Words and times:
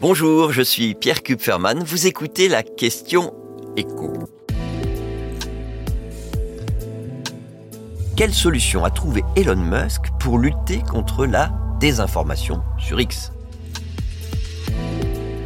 Bonjour, 0.00 0.52
je 0.52 0.62
suis 0.62 0.94
Pierre 0.94 1.24
Kupferman. 1.24 1.82
Vous 1.82 2.06
écoutez 2.06 2.46
la 2.46 2.62
question 2.62 3.34
écho. 3.76 4.12
Quelle 8.16 8.32
solution 8.32 8.84
a 8.84 8.90
trouvé 8.90 9.24
Elon 9.34 9.56
Musk 9.56 10.02
pour 10.20 10.38
lutter 10.38 10.84
contre 10.88 11.26
la 11.26 11.50
désinformation 11.80 12.62
sur 12.78 13.00
X? 13.00 13.32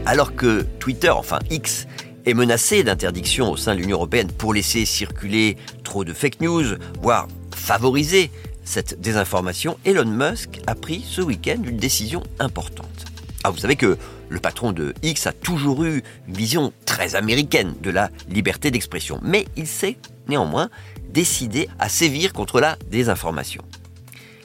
Alors 0.04 0.36
que 0.36 0.66
Twitter, 0.80 1.08
enfin 1.08 1.38
X, 1.48 1.86
est 2.26 2.34
menacé 2.34 2.84
d'interdiction 2.84 3.52
au 3.52 3.56
sein 3.56 3.74
de 3.74 3.80
l'Union 3.80 3.96
européenne 3.96 4.30
pour 4.30 4.52
laisser 4.52 4.84
circuler 4.84 5.56
trop 5.82 6.04
de 6.04 6.12
fake 6.12 6.42
news, 6.42 6.76
voire 7.00 7.26
favoriser 7.56 8.30
cette 8.64 9.00
désinformation, 9.00 9.78
Elon 9.86 10.04
Musk 10.04 10.60
a 10.66 10.74
pris 10.74 11.02
ce 11.08 11.22
week-end 11.22 11.62
une 11.64 11.78
décision 11.78 12.22
importante. 12.38 13.06
Ah, 13.44 13.50
vous 13.50 13.58
savez 13.58 13.74
que 13.74 13.96
le 14.32 14.40
patron 14.40 14.72
de 14.72 14.94
X 15.02 15.26
a 15.26 15.32
toujours 15.32 15.84
eu 15.84 16.02
une 16.26 16.34
vision 16.34 16.72
très 16.86 17.16
américaine 17.16 17.74
de 17.82 17.90
la 17.90 18.10
liberté 18.28 18.70
d'expression, 18.70 19.20
mais 19.22 19.46
il 19.56 19.66
s'est 19.66 19.98
néanmoins 20.26 20.70
décidé 21.10 21.68
à 21.78 21.90
sévir 21.90 22.32
contre 22.32 22.58
la 22.58 22.76
désinformation. 22.90 23.62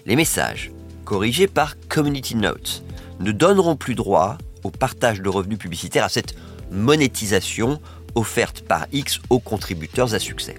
Les 0.06 0.18
messages, 0.18 0.72
corrigés 1.06 1.48
par 1.48 1.76
Community 1.88 2.36
Notes, 2.36 2.84
ne 3.22 3.32
donneront 3.32 3.78
plus 3.78 3.96
droit 3.96 4.38
au 4.64 4.72
partage 4.72 5.22
de 5.22 5.30
revenus 5.30 5.58
publicitaires 5.58 6.04
à 6.04 6.10
cette 6.10 6.36
monétisation 6.70 7.80
offerte 8.14 8.64
par 8.68 8.88
X 8.92 9.22
aux 9.30 9.40
contributeurs 9.40 10.14
à 10.14 10.20
succès. 10.20 10.56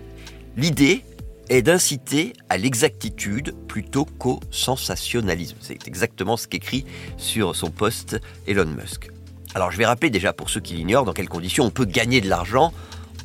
L'idée 0.56 1.04
est 1.48 1.62
d'inciter 1.62 2.34
à 2.48 2.58
l'exactitude 2.58 3.54
plutôt 3.66 4.04
qu'au 4.04 4.40
sensationnalisme. 4.50 5.56
C'est 5.60 5.86
exactement 5.86 6.36
ce 6.36 6.46
qu'écrit 6.46 6.84
sur 7.16 7.56
son 7.56 7.70
poste 7.70 8.20
Elon 8.46 8.66
Musk. 8.66 9.10
Alors 9.54 9.70
je 9.70 9.78
vais 9.78 9.86
rappeler 9.86 10.10
déjà 10.10 10.32
pour 10.32 10.50
ceux 10.50 10.60
qui 10.60 10.74
l'ignorent 10.74 11.04
dans 11.04 11.12
quelles 11.12 11.28
conditions 11.28 11.64
on 11.64 11.70
peut 11.70 11.86
gagner 11.86 12.20
de 12.20 12.28
l'argent 12.28 12.72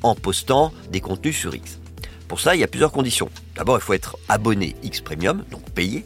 en 0.03 0.15
postant 0.15 0.73
des 0.89 1.01
contenus 1.01 1.37
sur 1.37 1.53
X. 1.53 1.79
Pour 2.27 2.39
ça, 2.39 2.55
il 2.55 2.61
y 2.61 2.63
a 2.63 2.67
plusieurs 2.67 2.91
conditions. 2.91 3.29
D'abord, 3.55 3.77
il 3.77 3.81
faut 3.81 3.93
être 3.93 4.17
abonné 4.29 4.75
X 4.83 5.01
Premium, 5.01 5.43
donc 5.51 5.69
payé, 5.71 6.05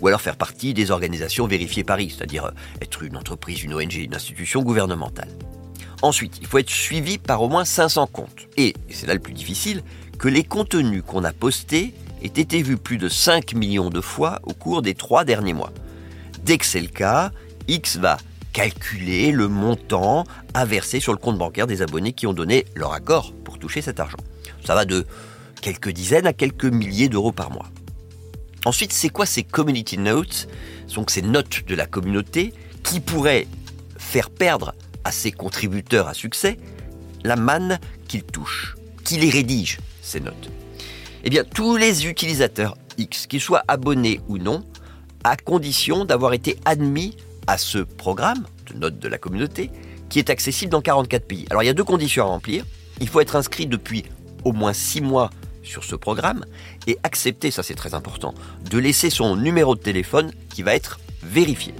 ou 0.00 0.08
alors 0.08 0.20
faire 0.20 0.36
partie 0.36 0.74
des 0.74 0.90
organisations 0.90 1.46
vérifiées 1.46 1.84
par 1.84 2.00
X, 2.00 2.16
c'est-à-dire 2.16 2.52
être 2.80 3.02
une 3.02 3.16
entreprise, 3.16 3.62
une 3.62 3.74
ONG, 3.74 3.94
une 3.94 4.14
institution 4.14 4.62
gouvernementale. 4.62 5.28
Ensuite, 6.02 6.38
il 6.40 6.48
faut 6.48 6.58
être 6.58 6.70
suivi 6.70 7.18
par 7.18 7.42
au 7.42 7.48
moins 7.48 7.64
500 7.64 8.08
comptes. 8.08 8.48
Et, 8.56 8.68
et 8.68 8.92
c'est 8.92 9.06
là 9.06 9.14
le 9.14 9.20
plus 9.20 9.32
difficile, 9.32 9.82
que 10.22 10.28
les 10.28 10.44
contenus 10.44 11.02
qu'on 11.04 11.24
a 11.24 11.32
postés 11.32 11.92
aient 12.22 12.26
été 12.26 12.62
vus 12.62 12.76
plus 12.76 12.96
de 12.96 13.08
5 13.08 13.54
millions 13.54 13.90
de 13.90 14.00
fois 14.00 14.38
au 14.44 14.52
cours 14.54 14.80
des 14.80 14.94
trois 14.94 15.24
derniers 15.24 15.52
mois. 15.52 15.72
Dès 16.44 16.58
que 16.58 16.64
c'est 16.64 16.80
le 16.80 16.86
cas, 16.86 17.32
X 17.66 17.96
va 17.96 18.18
calculer 18.52 19.32
le 19.32 19.48
montant 19.48 20.22
à 20.54 20.64
verser 20.64 21.00
sur 21.00 21.10
le 21.10 21.18
compte 21.18 21.38
bancaire 21.38 21.66
des 21.66 21.82
abonnés 21.82 22.12
qui 22.12 22.28
ont 22.28 22.34
donné 22.34 22.66
leur 22.76 22.92
accord 22.92 23.32
pour 23.42 23.58
toucher 23.58 23.82
cet 23.82 23.98
argent. 23.98 24.18
Ça 24.64 24.76
va 24.76 24.84
de 24.84 25.06
quelques 25.60 25.90
dizaines 25.90 26.28
à 26.28 26.32
quelques 26.32 26.66
milliers 26.66 27.08
d'euros 27.08 27.32
par 27.32 27.50
mois. 27.50 27.66
Ensuite, 28.64 28.92
c'est 28.92 29.08
quoi 29.08 29.26
ces 29.26 29.42
community 29.42 29.98
notes? 29.98 30.46
Donc 30.94 31.10
ces 31.10 31.22
notes 31.22 31.66
de 31.66 31.74
la 31.74 31.86
communauté 31.86 32.54
qui 32.84 33.00
pourraient 33.00 33.48
faire 33.96 34.30
perdre 34.30 34.72
à 35.02 35.10
ces 35.10 35.32
contributeurs 35.32 36.06
à 36.06 36.14
succès 36.14 36.58
la 37.24 37.34
manne 37.34 37.80
qu'ils 38.06 38.22
touchent, 38.22 38.76
qui 39.02 39.16
les 39.16 39.30
rédigent 39.30 39.78
ces 40.02 40.20
notes 40.20 40.50
Eh 41.24 41.30
bien, 41.30 41.44
tous 41.44 41.76
les 41.76 42.06
utilisateurs 42.06 42.76
X, 42.98 43.26
qu'ils 43.26 43.40
soient 43.40 43.62
abonnés 43.68 44.20
ou 44.28 44.36
non, 44.36 44.62
à 45.24 45.36
condition 45.36 46.04
d'avoir 46.04 46.34
été 46.34 46.58
admis 46.64 47.16
à 47.46 47.56
ce 47.56 47.78
programme 47.78 48.44
de 48.70 48.78
notes 48.78 48.98
de 48.98 49.08
la 49.08 49.18
communauté 49.18 49.70
qui 50.08 50.18
est 50.18 50.30
accessible 50.30 50.70
dans 50.70 50.82
44 50.82 51.26
pays. 51.26 51.46
Alors 51.50 51.62
il 51.62 51.66
y 51.66 51.70
a 51.70 51.74
deux 51.74 51.84
conditions 51.84 52.24
à 52.24 52.26
remplir. 52.26 52.64
Il 53.00 53.08
faut 53.08 53.20
être 53.20 53.36
inscrit 53.36 53.66
depuis 53.66 54.04
au 54.44 54.52
moins 54.52 54.72
6 54.72 55.00
mois 55.00 55.30
sur 55.62 55.84
ce 55.84 55.94
programme 55.94 56.44
et 56.86 56.98
accepter, 57.02 57.50
ça 57.50 57.62
c'est 57.62 57.74
très 57.74 57.94
important, 57.94 58.34
de 58.68 58.78
laisser 58.78 59.10
son 59.10 59.36
numéro 59.36 59.74
de 59.74 59.80
téléphone 59.80 60.32
qui 60.50 60.62
va 60.62 60.74
être 60.74 61.00
vérifié. 61.22 61.72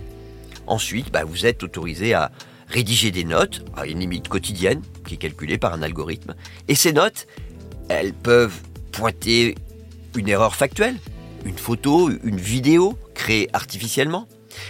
Ensuite, 0.67 1.11
bah, 1.11 1.25
vous 1.25 1.47
êtes 1.47 1.63
autorisé 1.63 2.15
à 2.15 2.31
rédiger 2.69 3.11
des 3.11 3.25
notes 3.25 3.65
à 3.77 3.87
une 3.87 3.99
limite 3.99 4.29
quotidienne 4.29 4.81
qui 5.07 5.15
est 5.15 5.19
calculée 5.19 5.59
par 5.59 5.75
un 5.75 5.83
algorithme. 5.83 6.35
Et 6.69 6.75
ces 6.75 6.93
notes, 6.93 7.27
elles 7.93 8.13
peuvent 8.13 8.59
pointer 8.91 9.55
une 10.17 10.29
erreur 10.29 10.55
factuelle, 10.55 10.97
une 11.45 11.59
photo, 11.59 12.11
une 12.25 12.39
vidéo 12.39 12.99
créée 13.15 13.49
artificiellement. 13.53 14.29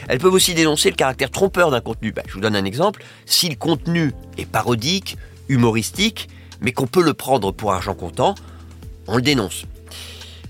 Elles 0.09 0.19
peuvent 0.19 0.33
aussi 0.33 0.55
dénoncer 0.55 0.91
le 0.91 0.97
caractère 0.97 1.31
trompeur 1.31 1.71
d'un 1.71 1.81
contenu. 1.81 2.13
Bah, 2.13 2.23
je 2.27 2.35
vous 2.35 2.41
donne 2.41 2.57
un 2.57 2.65
exemple. 2.65 3.05
Si 3.27 3.49
le 3.49 3.57
contenu 3.57 4.13
est 4.39 4.47
parodique, 4.47 5.17
humoristique, 5.49 6.29
mais 6.61 6.73
qu'on 6.73 6.87
peut 6.87 7.03
le 7.03 7.15
prendre 7.15 7.53
pour 7.53 7.73
argent 7.73 7.95
comptant, 7.95 8.35
on 9.09 9.17
le 9.17 9.23
dénonce. 9.23 9.65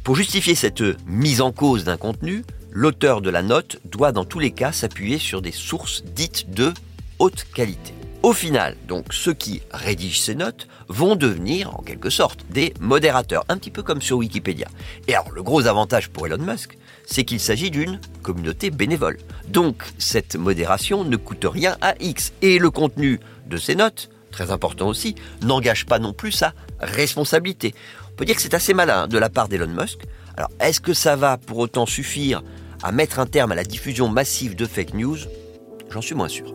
Pour 0.05 0.17
justifier 0.17 0.55
cette 0.55 0.83
mise 1.07 1.41
en 1.41 1.53
cause 1.53 1.85
d'un 1.85 1.97
contenu, 1.97 2.45
l'auteur 2.71 3.23
de 3.23 3.31
la 3.31 3.43
note 3.43 3.79
doit 3.85 4.13
dans 4.13 4.25
tous 4.25 4.39
les 4.39 4.51
cas 4.51 4.73
s'appuyer 4.73 5.19
sur 5.19 5.41
des 5.41 5.53
sources 5.53 6.05
dites 6.05 6.51
de 6.51 6.75
haute 7.19 7.47
qualité. 7.55 7.95
Au 8.23 8.33
final, 8.33 8.77
donc, 8.87 9.13
ceux 9.13 9.35
qui 9.35 9.63
rédigent 9.73 10.21
ces 10.21 10.37
notes 10.37 10.69
vont 10.87 11.17
devenir, 11.17 11.77
en 11.77 11.83
quelque 11.83 12.09
sorte, 12.09 12.47
des 12.51 12.73
modérateurs, 12.79 13.45
un 13.49 13.59
petit 13.59 13.73
peu 13.73 13.83
comme 13.83 14.01
sur 14.01 14.19
Wikipédia. 14.19 14.69
Et 15.09 15.15
alors, 15.15 15.33
le 15.33 15.43
gros 15.43 15.67
avantage 15.67 16.09
pour 16.09 16.29
Elon 16.29 16.39
Musk, 16.39 16.79
c'est 17.05 17.25
qu'il 17.25 17.41
s'agit 17.41 17.73
d'une 17.73 18.01
communauté 18.23 18.71
bénévole. 18.71 19.19
Donc, 19.49 19.83
cette 19.99 20.37
modération 20.37 21.03
ne 21.03 21.17
coûte 21.17 21.45
rien 21.45 21.77
à 21.81 21.95
X. 21.99 22.33
Et 22.43 22.61
le 22.61 22.71
contenu 22.71 23.19
de 23.49 23.57
ces 23.57 23.75
notes, 23.75 24.09
très 24.31 24.53
important 24.53 24.87
aussi, 24.87 25.17
n'engage 25.43 25.85
pas 25.85 25.99
non 25.99 26.13
plus 26.13 26.31
sa 26.31 26.55
responsabilité. 26.79 27.75
On 28.13 28.15
peut 28.15 28.25
dire 28.25 28.37
que 28.37 28.43
c'est 28.43 28.55
assez 28.55 28.73
malin 28.73 29.09
de 29.09 29.19
la 29.19 29.31
part 29.31 29.49
d'Elon 29.49 29.67
Musk. 29.67 29.99
Alors, 30.37 30.51
est-ce 30.61 30.81
que 30.81 30.95
ça 30.95 31.17
va 31.17 31.39
pour 31.39 31.59
autant 31.59 31.87
suffire 31.87 32.45
à 32.85 32.93
mettre 32.93 33.19
un 33.19 33.27
terme 33.27 33.51
à 33.51 33.57
la 33.57 33.65
diffusion 33.65 34.09
massive 34.09 34.55
de 34.55 34.65
fake 34.65 34.95
news? 34.95 35.19
J'en 35.91 36.01
suis 36.01 36.15
moins 36.15 36.29
sûr. 36.29 36.55